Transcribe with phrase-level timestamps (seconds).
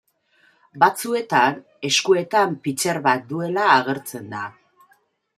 [0.83, 4.41] Batzuetan eskuetan pitxer bat duela agertzen da.